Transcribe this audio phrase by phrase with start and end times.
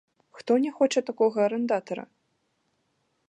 [0.37, 2.05] Хто не хоча такога арандатара?